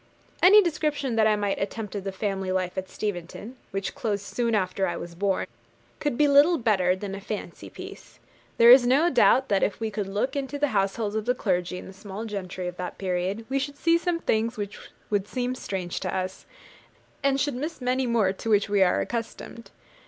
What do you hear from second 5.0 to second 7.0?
born, could be little better